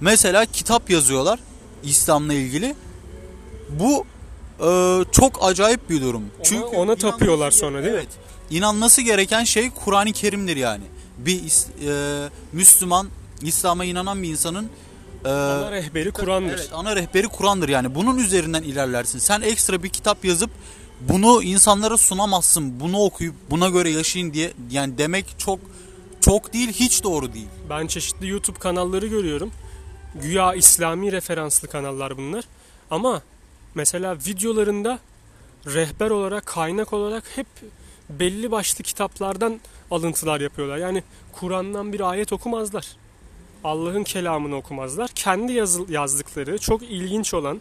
Mesela 0.00 0.44
kitap 0.46 0.90
yazıyorlar 0.90 1.38
İslam'la 1.82 2.34
ilgili. 2.34 2.74
Bu 3.70 4.04
eee, 4.60 5.04
çok 5.12 5.38
acayip 5.44 5.90
bir 5.90 6.00
durum. 6.00 6.22
Ona- 6.52 6.64
ona 6.66 6.96
tapıyorlar 6.96 7.50
sonra 7.50 7.78
değil 7.82 7.92
mi? 7.94 7.98
evet, 7.98 8.08
İnanması 8.50 9.02
gereken 9.02 9.44
şey 9.44 9.70
Kur'an-ı 9.70 10.12
Kerim'dir 10.12 10.56
yani. 10.56 10.84
Bir 11.18 11.40
eee, 11.42 12.28
Müslüman, 12.52 13.08
İslam'a 13.42 13.84
inanan 13.84 14.22
bir 14.22 14.28
insanın 14.28 14.68
eee, 15.24 15.30
Ana 15.30 15.72
rehberi 15.72 16.10
Kur'an'dır. 16.10 16.48
Evet, 16.54 16.70
ana 16.74 16.96
rehberi 16.96 17.28
Kur'an'dır 17.28 17.68
yani. 17.68 17.94
Bunun 17.94 18.18
üzerinden 18.18 18.62
ilerlersin. 18.62 19.18
Sen 19.18 19.40
ekstra 19.40 19.82
bir 19.82 19.88
kitap 19.88 20.24
yazıp 20.24 20.50
bunu 21.00 21.42
insanlara 21.42 21.96
sunamazsın. 21.96 22.80
Bunu 22.80 22.98
okuyup 22.98 23.34
buna 23.50 23.68
göre 23.68 23.90
yaşayın 23.90 24.32
diye 24.32 24.52
yani 24.70 24.98
demek 24.98 25.38
çok 25.38 25.58
çok 26.20 26.52
değil, 26.52 26.72
hiç 26.72 27.04
doğru 27.04 27.34
değil. 27.34 27.48
Ben 27.70 27.86
çeşitli 27.86 28.28
YouTube 28.28 28.58
kanalları 28.58 29.06
görüyorum. 29.06 29.52
Güya 30.14 30.54
İslami 30.54 31.12
referanslı 31.12 31.68
kanallar 31.68 32.16
bunlar. 32.16 32.44
Ama 32.90 33.22
mesela 33.74 34.16
videolarında 34.26 34.98
rehber 35.66 36.10
olarak, 36.10 36.46
kaynak 36.46 36.92
olarak 36.92 37.24
hep 37.36 37.46
belli 38.10 38.50
başlı 38.50 38.84
kitaplardan 38.84 39.60
alıntılar 39.90 40.40
yapıyorlar. 40.40 40.78
Yani 40.78 41.02
Kur'an'dan 41.32 41.92
bir 41.92 42.10
ayet 42.10 42.32
okumazlar. 42.32 42.86
Allah'ın 43.64 44.04
kelamını 44.04 44.56
okumazlar. 44.56 45.10
Kendi 45.14 45.52
yazdıkları 45.88 46.58
çok 46.58 46.82
ilginç 46.82 47.34
olan, 47.34 47.60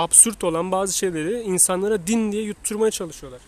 absürt 0.00 0.44
olan 0.44 0.72
bazı 0.72 0.98
şeyleri 0.98 1.40
insanlara 1.42 2.06
din 2.06 2.32
diye 2.32 2.42
yutturmaya 2.42 2.90
çalışıyorlar. 2.90 3.40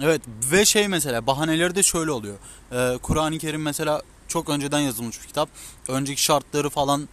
Evet 0.00 0.22
ve 0.52 0.64
şey 0.64 0.88
mesela 0.88 1.26
bahaneleri 1.26 1.74
de 1.74 1.82
şöyle 1.82 2.10
oluyor. 2.10 2.34
Ee, 2.72 2.98
Kur'an-ı 3.02 3.38
Kerim 3.38 3.62
mesela 3.62 4.02
çok 4.28 4.48
önceden 4.48 4.78
yazılmış 4.80 5.22
bir 5.22 5.26
kitap. 5.26 5.48
Önceki 5.88 6.22
şartları 6.22 6.70
falan 6.70 7.08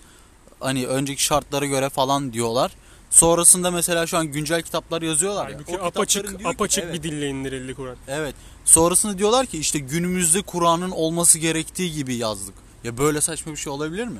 hani 0.59 0.87
önceki 0.87 1.23
şartlara 1.23 1.65
göre 1.65 1.89
falan 1.89 2.33
diyorlar. 2.33 2.71
Sonrasında 3.09 3.71
mesela 3.71 4.07
şu 4.07 4.17
an 4.17 4.25
güncel 4.27 4.61
kitaplar 4.61 5.01
yazıyorlar 5.01 5.49
ya. 5.49 5.55
Halbuki 5.55 5.77
O 5.77 5.85
apaçık 5.85 6.27
diyor 6.27 6.39
ki- 6.39 6.47
apaçık 6.47 6.83
evet. 6.83 6.93
bir 6.93 7.03
dille 7.03 7.27
indirildi 7.29 7.73
Kur'an. 7.73 7.95
Evet. 8.07 8.35
Sonrasında 8.65 9.17
diyorlar 9.17 9.45
ki 9.45 9.57
işte 9.57 9.79
günümüzde 9.79 10.41
Kur'an'ın 10.41 10.91
olması 10.91 11.39
gerektiği 11.39 11.91
gibi 11.91 12.15
yazdık. 12.15 12.55
Ya 12.83 12.97
böyle 12.97 13.21
saçma 13.21 13.51
bir 13.51 13.57
şey 13.57 13.73
olabilir 13.73 14.07
mi? 14.07 14.19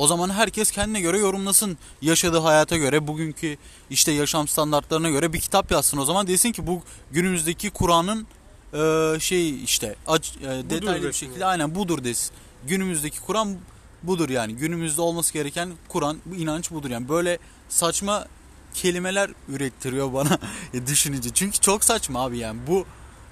O 0.00 0.06
zaman 0.06 0.30
herkes 0.30 0.70
kendine 0.70 1.00
göre 1.00 1.18
yorumlasın. 1.18 1.78
Yaşadığı 2.02 2.38
hayata 2.38 2.76
göre, 2.76 3.06
bugünkü 3.06 3.56
işte 3.90 4.12
yaşam 4.12 4.48
standartlarına 4.48 5.10
göre 5.10 5.32
bir 5.32 5.40
kitap 5.40 5.70
yazsın. 5.70 5.98
O 5.98 6.04
zaman 6.04 6.26
desin 6.26 6.52
ki 6.52 6.66
bu 6.66 6.82
günümüzdeki 7.10 7.70
Kur'an'ın 7.70 8.26
e, 8.74 9.20
şey 9.20 9.64
işte 9.64 9.96
aç, 10.06 10.36
e, 10.36 10.70
detaylı 10.70 11.08
bir 11.08 11.12
şekilde 11.12 11.38
yani. 11.38 11.44
aynen 11.44 11.74
budur 11.74 12.04
desin. 12.04 12.32
Günümüzdeki 12.66 13.20
Kur'an 13.20 13.56
budur 14.02 14.28
yani. 14.28 14.56
Günümüzde 14.56 15.00
olması 15.00 15.32
gereken 15.32 15.72
Kur'an, 15.88 16.18
bu 16.26 16.34
inanç 16.34 16.70
budur 16.70 16.90
yani. 16.90 17.08
Böyle 17.08 17.38
saçma 17.68 18.26
kelimeler 18.74 19.30
ürettiriyor 19.48 20.12
bana 20.12 20.38
düşününce. 20.86 21.30
Çünkü 21.34 21.60
çok 21.60 21.84
saçma 21.84 22.24
abi 22.24 22.38
yani. 22.38 22.60
Bu 22.66 22.84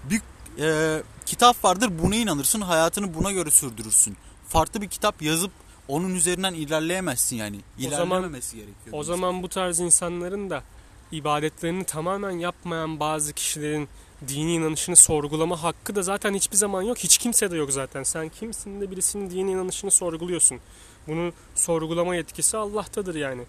bir 0.05 0.21
e, 0.63 1.03
kitap 1.27 1.65
vardır 1.65 1.91
buna 2.03 2.17
inanırsın 2.17 2.61
hayatını 2.61 3.15
buna 3.15 3.33
göre 3.33 3.51
sürdürürsün. 3.51 4.17
Farklı 4.49 4.81
bir 4.83 4.89
kitap 4.89 5.23
yazıp 5.23 5.51
onun 5.89 6.15
üzerinden 6.15 6.55
ilerleyemezsin 6.55 7.37
yani. 7.37 7.57
O 7.87 7.91
zaman- 7.91 8.07
İlerlememesi 8.07 8.57
gerekiyor. 8.57 8.87
O 8.93 9.03
zaman 9.03 9.43
bu 9.43 9.49
tarz 9.49 9.81
insanların 9.81 10.51
da 10.51 10.63
ibadetlerini 11.13 11.85
tamamen 11.85 12.31
yapmayan 12.31 13.01
bazı 13.01 13.33
kişilerin 13.33 13.89
dini 14.29 14.55
inanışını 14.55 14.97
sorgulama 14.97 15.63
hakkı 15.63 15.95
da 15.97 16.03
zaten 16.03 16.35
hiçbir 16.35 16.57
zaman 16.57 16.83
yok. 16.83 16.99
Hiç 16.99 17.19
kimse 17.19 17.51
de 17.51 17.57
yok 17.57 17.73
zaten. 17.73 18.03
Sen 18.03 18.29
kimsin 18.29 18.81
de 18.81 18.91
birisinin 18.91 19.31
dini 19.31 19.51
inanışını 19.51 19.91
sorguluyorsun. 19.91 20.61
Bunu 21.07 21.33
sorgulama 21.55 22.17
yetkisi 22.17 22.57
Allah'tadır 22.57 23.15
yani. 23.15 23.43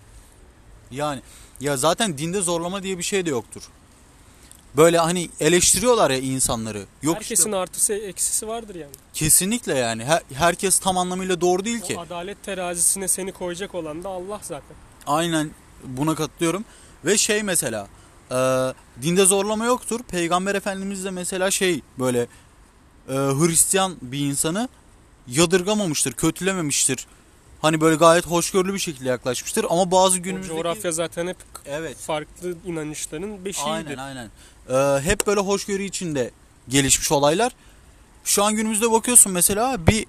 Yani 0.92 1.22
ya 1.60 1.78
zaten 1.78 2.18
dinde 2.18 2.42
zorlama 2.42 2.84
diye 2.84 2.98
bir 2.98 3.04
şey 3.04 3.26
de 3.26 3.30
yoktur. 3.30 3.62
Böyle 4.78 4.98
hani 4.98 5.30
eleştiriyorlar 5.40 6.12
ya 6.12 6.18
insanları. 6.18 6.86
Yok 7.02 7.16
Herkesin 7.16 7.46
işte 7.46 7.58
artısı 7.58 7.94
eksisi 7.94 8.48
vardır 8.48 8.76
yani. 8.76 8.92
kesinlikle 9.14 9.74
yani. 9.78 10.06
Her- 10.06 10.22
herkes 10.34 10.80
tam 10.80 10.98
anlamıyla 10.98 11.42
doğru 11.42 11.66
değil 11.66 11.82
ki. 11.82 11.96
O 11.98 12.02
adalet 12.02 12.44
terazisine 12.44 13.08
seni 13.08 13.32
koyacak 13.32 13.76
olan 13.76 14.04
da 14.04 14.10
Allah 14.10 14.40
zaten. 14.44 14.78
Aynen 15.08 15.52
buna 15.84 16.16
katılıyorum. 16.16 16.66
Ve 17.06 17.18
şey 17.18 17.44
mesela 17.44 17.88
e, 18.32 18.36
dinde 19.02 19.26
zorlama 19.26 19.66
yoktur. 19.66 20.00
Peygamber 20.04 20.56
Efendimiz 20.56 21.06
de 21.06 21.12
mesela 21.12 21.52
şey 21.52 21.82
böyle 22.00 22.22
e, 23.10 23.14
Hristiyan 23.14 23.96
bir 24.02 24.20
insanı 24.20 24.70
yadırgamamıştır, 25.28 26.14
kötülememiştir. 26.14 27.08
Hani 27.62 27.82
böyle 27.82 27.96
gayet 27.96 28.28
hoşgörülü 28.28 28.74
bir 28.74 28.80
şekilde 28.80 29.10
yaklaşmıştır 29.10 29.66
ama 29.70 29.92
bazı 29.92 30.20
O 30.20 30.22
günümüzdeki 30.22 30.56
coğrafya 30.58 30.92
zaten 30.92 31.28
hep 31.28 31.38
evet 31.66 31.98
farklı 31.98 32.56
inanışların 32.66 33.46
beşiğidir. 33.46 33.72
aynen 33.72 33.98
aynen. 33.98 34.30
E, 34.70 35.00
hep 35.04 35.28
böyle 35.28 35.40
hoşgörü 35.40 35.84
içinde 35.84 36.32
gelişmiş 36.70 37.12
olaylar. 37.12 37.56
Şu 38.24 38.44
an 38.44 38.56
günümüzde 38.56 38.92
bakıyorsun 38.92 39.32
mesela 39.32 39.88
bir 39.88 40.06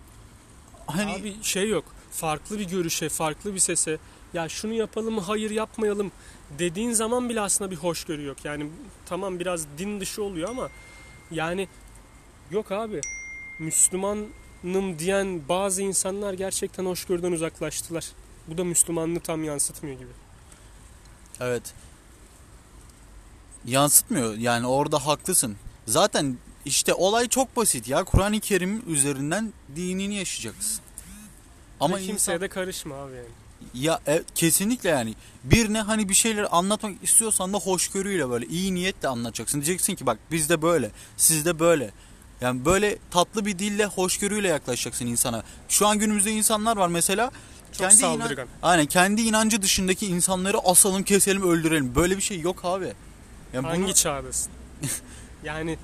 hani 0.86 1.12
Abi 1.12 1.34
şey 1.42 1.68
yok. 1.68 1.84
Farklı 2.10 2.58
bir 2.58 2.64
görüşe, 2.64 3.08
farklı 3.08 3.54
bir 3.54 3.58
sese 3.58 3.98
ya 4.34 4.48
şunu 4.48 4.72
yapalım 4.72 5.14
mı, 5.14 5.20
hayır 5.20 5.50
yapmayalım 5.50 6.12
dediğin 6.58 6.92
zaman 6.92 7.28
bile 7.28 7.40
aslında 7.40 7.70
bir 7.70 7.76
hoşgörü 7.76 8.24
yok. 8.24 8.44
Yani 8.44 8.66
tamam 9.06 9.40
biraz 9.40 9.66
din 9.78 10.00
dışı 10.00 10.22
oluyor 10.22 10.48
ama 10.48 10.68
yani 11.30 11.68
yok 12.50 12.72
abi. 12.72 13.00
Müslümanım 13.58 14.98
diyen 14.98 15.48
bazı 15.48 15.82
insanlar 15.82 16.32
gerçekten 16.32 16.86
hoşgörüden 16.86 17.32
uzaklaştılar. 17.32 18.06
Bu 18.48 18.58
da 18.58 18.64
Müslümanlığı 18.64 19.20
tam 19.20 19.44
yansıtmıyor 19.44 19.98
gibi. 19.98 20.10
Evet. 21.40 21.62
Yansıtmıyor. 23.66 24.34
Yani 24.36 24.66
orada 24.66 25.06
haklısın. 25.06 25.56
Zaten 25.86 26.36
işte 26.64 26.94
olay 26.94 27.28
çok 27.28 27.56
basit 27.56 27.88
ya. 27.88 28.04
Kur'an-ı 28.04 28.40
Kerim 28.40 28.82
üzerinden 28.86 29.52
dinini 29.76 30.14
yaşayacaksın. 30.14 30.80
Ama 31.80 31.94
Ama 31.96 32.06
kimseye 32.06 32.12
insan, 32.34 32.40
de 32.40 32.48
karışma 32.48 32.94
abi 32.94 33.12
yani. 33.16 33.26
ya 33.74 34.00
e, 34.06 34.22
kesinlikle 34.34 34.88
yani 34.88 35.14
birine 35.44 35.80
hani 35.80 36.08
bir 36.08 36.14
şeyler 36.14 36.46
anlatmak 36.50 36.92
istiyorsan 37.02 37.52
da 37.52 37.58
hoşgörüyle 37.58 38.30
böyle 38.30 38.46
iyi 38.46 38.74
niyetle 38.74 39.08
anlatacaksın. 39.08 39.58
Diyeceksin 39.62 39.94
ki 39.94 40.06
bak 40.06 40.18
bizde 40.30 40.62
böyle, 40.62 40.90
sizde 41.16 41.58
böyle. 41.58 41.90
Yani 42.40 42.64
böyle 42.64 42.98
tatlı 43.10 43.46
bir 43.46 43.58
dille, 43.58 43.86
hoşgörüyle 43.86 44.48
yaklaşacaksın 44.48 45.06
insana. 45.06 45.42
Şu 45.68 45.86
an 45.86 45.98
günümüzde 45.98 46.30
insanlar 46.30 46.76
var 46.76 46.88
mesela 46.88 47.30
Çok 47.72 47.80
inan- 47.80 47.90
saldırgan. 47.90 48.48
aynen 48.62 48.86
kendi 48.86 49.22
inancı 49.22 49.62
dışındaki 49.62 50.06
insanları 50.06 50.58
asalım, 50.58 51.02
keselim, 51.02 51.42
öldürelim. 51.42 51.94
Böyle 51.94 52.16
bir 52.16 52.22
şey 52.22 52.40
yok 52.40 52.60
abi. 52.64 52.92
Yani 53.52 53.66
Hangi 53.66 53.82
bunu- 53.82 53.94
çağdasın? 53.94 54.52
yani 55.44 55.78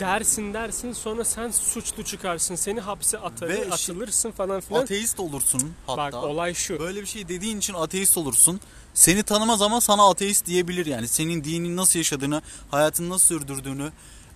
dersin 0.00 0.54
dersin 0.54 0.92
sonra 0.92 1.24
sen 1.24 1.50
suçlu 1.50 2.04
çıkarsın. 2.04 2.54
Seni 2.54 2.80
hapse 2.80 3.18
atarı, 3.18 3.50
Ve 3.50 3.70
atılırsın 3.70 4.30
falan 4.30 4.60
filan. 4.60 4.82
ateist 4.82 5.20
olursun 5.20 5.72
hatta. 5.86 5.96
Bak 5.96 6.14
olay 6.24 6.54
şu. 6.54 6.78
Böyle 6.78 7.00
bir 7.00 7.06
şey 7.06 7.28
dediğin 7.28 7.58
için 7.58 7.74
ateist 7.74 8.18
olursun. 8.18 8.60
Seni 8.94 9.22
tanımaz 9.22 9.62
ama 9.62 9.80
sana 9.80 10.08
ateist 10.10 10.46
diyebilir 10.46 10.86
yani. 10.86 11.08
Senin 11.08 11.44
dinini 11.44 11.76
nasıl 11.76 11.98
yaşadığını, 11.98 12.42
hayatını 12.70 13.10
nasıl 13.10 13.26
sürdürdüğünü, 13.26 13.92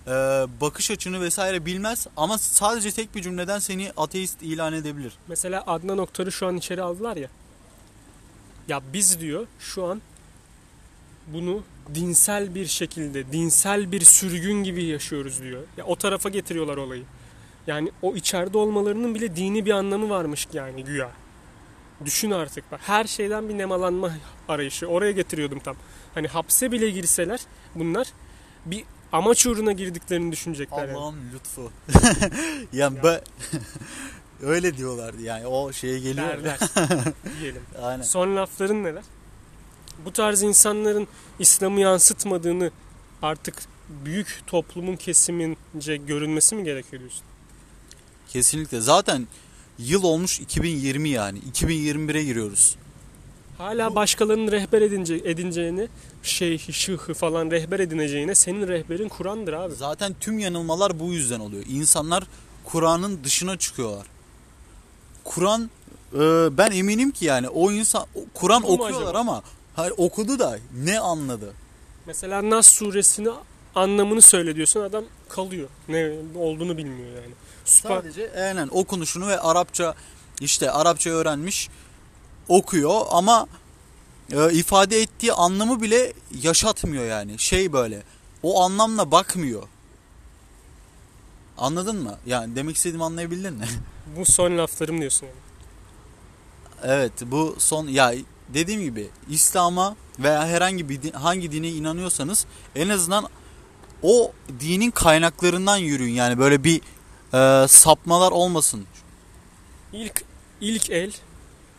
e, 0.07 0.11
bakış 0.61 0.91
açını 0.91 1.21
vesaire 1.21 1.65
bilmez 1.65 2.07
ama 2.17 2.37
sadece 2.37 2.91
tek 2.91 3.15
bir 3.15 3.21
cümleden 3.21 3.59
seni 3.59 3.91
ateist 3.97 4.41
ilan 4.43 4.73
edebilir. 4.73 5.13
Mesela 5.27 5.63
Adnan 5.67 5.97
Oktar'ı 5.97 6.31
şu 6.31 6.47
an 6.47 6.57
içeri 6.57 6.81
aldılar 6.81 7.17
ya. 7.17 7.29
Ya 8.67 8.81
biz 8.93 9.19
diyor 9.19 9.47
şu 9.59 9.85
an 9.85 10.01
bunu 11.27 11.63
dinsel 11.95 12.55
bir 12.55 12.65
şekilde, 12.65 13.31
dinsel 13.31 13.91
bir 13.91 14.01
sürgün 14.01 14.63
gibi 14.63 14.83
yaşıyoruz 14.83 15.41
diyor. 15.41 15.63
Ya 15.77 15.85
o 15.85 15.95
tarafa 15.95 16.29
getiriyorlar 16.29 16.77
olayı. 16.77 17.03
Yani 17.67 17.91
o 18.01 18.15
içeride 18.15 18.57
olmalarının 18.57 19.15
bile 19.15 19.35
dini 19.35 19.65
bir 19.65 19.71
anlamı 19.71 20.09
varmış 20.09 20.47
yani 20.53 20.83
güya. 20.83 21.11
Düşün 22.05 22.31
artık 22.31 22.71
bak. 22.71 22.79
Her 22.83 23.03
şeyden 23.05 23.49
bir 23.49 23.57
nemalanma 23.57 24.11
arayışı. 24.47 24.87
Oraya 24.87 25.11
getiriyordum 25.11 25.59
tam. 25.59 25.75
Hani 26.13 26.27
hapse 26.27 26.71
bile 26.71 26.89
girseler 26.89 27.39
bunlar 27.75 28.07
bir 28.65 28.83
amaç 29.11 29.45
uğruna 29.45 29.71
girdiklerini 29.71 30.31
düşünecekler. 30.31 30.87
yani. 30.87 30.97
Allah'ın 30.97 31.15
lütfu. 31.33 31.71
yani 32.73 32.97
ben 33.03 33.21
öyle 34.41 34.77
diyorlardı 34.77 35.21
yani 35.21 35.47
o 35.47 35.73
şeye 35.73 35.99
geliyor. 35.99 36.27
Derler 36.27 36.59
diyelim. 37.41 37.61
Aynen. 37.81 38.03
Son 38.03 38.35
lafların 38.35 38.83
neler? 38.83 39.03
Bu 40.05 40.13
tarz 40.13 40.41
insanların 40.43 41.07
İslam'ı 41.39 41.79
yansıtmadığını 41.79 42.71
artık 43.21 43.55
büyük 44.05 44.41
toplumun 44.47 44.95
kesimince 44.95 45.97
görünmesi 45.97 46.55
mi 46.55 46.63
gerekiyor 46.63 46.99
diyorsun? 46.99 47.21
Kesinlikle. 48.29 48.81
Zaten 48.81 49.27
yıl 49.79 50.03
olmuş 50.03 50.39
2020 50.39 51.09
yani. 51.09 51.39
2021'e 51.39 52.23
giriyoruz. 52.23 52.75
Hala 53.57 53.95
başkalarının 53.95 54.51
rehber 54.51 54.81
edince, 54.81 55.15
edineceğini, 55.15 55.87
şeyhi, 56.23 56.73
şıhı 56.73 57.13
falan 57.13 57.51
rehber 57.51 57.79
edineceğine 57.79 58.35
senin 58.35 58.67
rehberin 58.67 59.09
Kur'an'dır 59.09 59.53
abi. 59.53 59.75
Zaten 59.75 60.15
tüm 60.19 60.39
yanılmalar 60.39 60.99
bu 60.99 61.13
yüzden 61.13 61.39
oluyor. 61.39 61.63
İnsanlar 61.69 62.23
Kur'an'ın 62.63 63.23
dışına 63.23 63.57
çıkıyorlar. 63.57 64.07
Kur'an 65.23 65.69
e, 66.13 66.19
ben 66.57 66.71
eminim 66.71 67.11
ki 67.11 67.25
yani 67.25 67.49
o 67.49 67.71
insan 67.71 68.05
Kur'an 68.33 68.63
okuyorlar 68.63 69.01
acaba? 69.01 69.19
ama 69.19 69.43
hayır, 69.77 69.93
okudu 69.97 70.39
da 70.39 70.59
ne 70.83 70.99
anladı? 70.99 71.53
Mesela 72.05 72.49
Nas 72.49 72.67
suresini 72.67 73.29
anlamını 73.75 74.21
söyle 74.21 74.55
diyorsun 74.55 74.81
adam 74.81 75.03
kalıyor. 75.29 75.69
Ne 75.89 76.11
olduğunu 76.35 76.77
bilmiyor 76.77 77.09
yani. 77.09 77.33
Süper. 77.65 77.89
Sadece 77.89 78.31
aynen 78.41 78.67
okunuşunu 78.71 79.27
ve 79.27 79.39
Arapça 79.39 79.95
işte 80.41 80.71
Arapça 80.71 81.09
öğrenmiş 81.09 81.69
okuyor 82.47 83.01
ama 83.09 83.47
e, 84.31 84.53
ifade 84.53 85.01
ettiği 85.01 85.33
anlamı 85.33 85.81
bile 85.81 86.13
yaşatmıyor 86.41 87.05
yani. 87.05 87.39
Şey 87.39 87.73
böyle 87.73 88.03
o 88.43 88.63
anlamla 88.63 89.11
bakmıyor. 89.11 89.63
Anladın 91.57 92.03
mı? 92.03 92.17
Yani 92.25 92.55
demek 92.55 92.75
istediğimi 92.75 93.03
anlayabildin 93.03 93.53
mi? 93.53 93.65
Bu 94.17 94.25
son 94.25 94.57
laflarım 94.57 94.99
diyorsun 94.99 95.25
yani. 95.25 95.37
Evet 96.83 97.11
bu 97.21 97.55
son 97.59 97.87
ya 97.87 98.13
dediğim 98.53 98.81
gibi 98.81 99.07
İslam'a 99.29 99.95
veya 100.19 100.47
herhangi 100.47 100.89
bir 100.89 101.01
din, 101.01 101.11
hangi 101.11 101.51
dine 101.51 101.69
inanıyorsanız 101.69 102.45
en 102.75 102.89
azından 102.89 103.27
o 104.03 104.31
dinin 104.59 104.91
kaynaklarından 104.91 105.77
yürüyün 105.77 106.13
yani 106.13 106.39
böyle 106.39 106.63
bir 106.63 106.81
e, 107.33 107.67
sapmalar 107.67 108.31
olmasın. 108.31 108.85
İlk 109.93 110.23
ilk 110.61 110.89
el, 110.89 111.11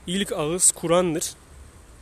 ilk 0.06 0.32
ağız 0.32 0.72
Kur'an'dır. 0.72 1.32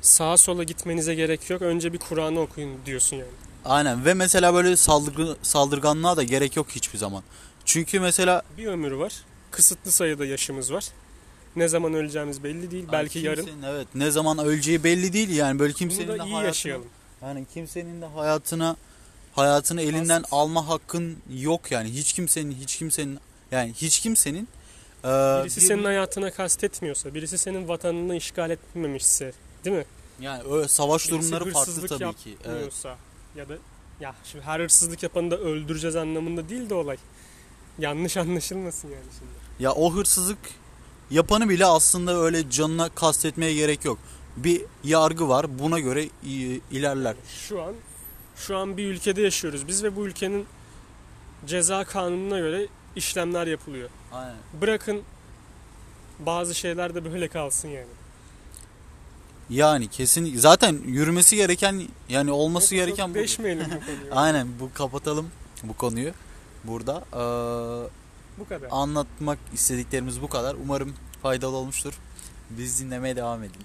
Sağa 0.01 0.37
sola 0.37 0.63
gitmenize 0.63 1.15
gerek 1.15 1.51
yok. 1.51 1.63
Önce 1.63 1.93
bir 1.93 1.99
Kur'an'ı 1.99 2.41
okuyun 2.41 2.71
diyorsun 2.87 3.17
yani. 3.17 3.31
Aynen 3.65 4.05
ve 4.05 4.15
mesela 4.15 4.55
böyle 4.55 4.77
saldırgı, 4.77 5.37
saldırganlığa 5.43 6.17
da 6.17 6.23
gerek 6.23 6.57
yok 6.57 6.67
hiçbir 6.71 6.99
zaman. 6.99 7.23
Çünkü 7.65 8.01
mesela 8.01 8.43
Bir 8.59 8.67
ömür 8.67 8.93
var. 8.93 9.13
Kısıtlı 9.51 9.93
sayıda 9.93 10.27
yaşımız 10.27 10.73
var. 10.73 10.85
Ne 11.57 11.69
zaman 11.69 11.95
öleceğimiz 11.95 12.45
belli 12.45 12.71
değil. 12.71 12.85
Belki 12.93 13.19
yarın. 13.19 13.49
evet 13.67 13.87
ne 13.95 14.11
zaman 14.11 14.39
öleceği 14.39 14.85
belli 14.85 15.13
değil 15.13 15.31
yani 15.37 15.59
böyle 15.59 15.71
Bunu 15.73 15.79
kimsenin 15.79 16.09
de 16.09 16.09
da 16.09 16.15
iyi 16.17 16.19
hayatını, 16.19 16.45
yaşayalım. 16.47 16.87
yani 17.23 17.47
kimsenin 17.55 18.03
de 18.03 18.07
hayatına 18.07 18.77
hayatını 19.35 19.83
elinden 19.83 20.21
As- 20.23 20.33
alma 20.33 20.69
hakkın 20.69 21.17
yok 21.35 21.73
yani 21.73 21.89
hiç 21.95 22.13
kimsenin 22.13 22.53
hiç 22.53 22.77
kimsenin 22.77 23.19
yani 23.51 23.73
hiç 23.73 24.01
kimsenin 24.01 24.49
e, 25.05 25.09
Birisi 25.09 25.61
bir- 25.61 25.67
senin 25.67 25.85
hayatına 25.85 26.31
kastetmiyorsa, 26.31 27.15
birisi 27.15 27.39
senin 27.39 27.69
vatanını 27.69 28.17
işgal 28.17 28.51
etmemişse, 28.51 29.33
değil 29.65 29.77
mi? 29.77 29.85
yani 30.21 30.43
öyle 30.51 30.69
savaş 30.69 31.09
Birisi 31.13 31.33
durumları 31.33 31.53
farklı 31.53 31.89
tabii 31.89 32.15
ki. 32.17 32.37
Evet. 32.45 32.85
ya 33.37 33.49
da 33.49 33.55
ya 34.01 34.15
şimdi 34.25 34.45
her 34.45 34.61
hırsızlık 34.61 35.03
yapanı 35.03 35.31
da 35.31 35.39
öldüreceğiz 35.39 35.97
anlamında 35.97 36.49
değil 36.49 36.71
de 36.71 36.75
olay. 36.75 36.97
Yanlış 37.79 38.17
anlaşılmasın 38.17 38.89
yani 38.89 39.05
şimdi. 39.19 39.63
Ya 39.65 39.73
o 39.73 39.95
hırsızlık 39.95 40.39
yapanı 41.11 41.49
bile 41.49 41.67
aslında 41.67 42.17
öyle 42.21 42.51
canına 42.51 42.89
kastetmeye 42.89 43.55
gerek 43.55 43.85
yok. 43.85 43.99
Bir 44.37 44.63
yargı 44.85 45.29
var 45.29 45.59
buna 45.59 45.81
göre 45.81 46.09
ilerler. 46.71 47.15
Şu 47.49 47.63
an 47.63 47.75
şu 48.37 48.57
an 48.57 48.77
bir 48.77 48.85
ülkede 48.87 49.23
yaşıyoruz 49.23 49.67
biz 49.69 49.85
ve 49.85 49.97
bu 49.97 50.07
ülkenin 50.07 50.47
ceza 51.47 51.85
kanununa 51.85 52.39
göre 52.39 52.67
işlemler 52.97 53.47
yapılıyor. 53.47 53.89
Aynen. 54.13 54.37
Bırakın 54.61 55.03
bazı 56.19 56.55
şeyler 56.55 56.95
de 56.95 57.13
böyle 57.13 57.29
kalsın 57.29 57.69
yani. 57.69 57.87
Yani 59.51 59.89
kesin 59.89 60.37
zaten 60.39 60.79
yürümesi 60.87 61.37
gereken 61.37 61.83
yani 62.09 62.33
olması 62.33 62.69
Çok- 62.71 62.77
gereken 62.87 63.07
çok 63.07 63.15
bu 63.17 63.37
konuyu. 63.37 63.59
Aynen 64.13 64.49
bu 64.61 64.71
kapatalım 64.75 65.29
bu 65.63 65.73
konuyu 65.77 66.13
burada. 66.65 67.05
Ee, 67.13 67.89
Bu 68.39 68.49
kadar. 68.49 68.69
anlatmak 68.71 69.39
istediklerimiz 69.53 70.23
bu 70.23 70.29
kadar. 70.29 70.57
Umarım 70.65 70.95
faydalı 71.23 71.57
olmuştur. 71.57 71.95
Biz 72.51 72.81
dinlemeye 72.81 73.17
devam 73.17 73.43
edin. 73.43 73.63